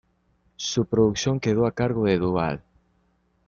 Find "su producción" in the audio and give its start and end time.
0.55-1.39